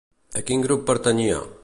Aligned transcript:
A 0.41 0.41
quin 0.47 0.63
grup 0.63 0.81
pertanyia? 0.89 1.41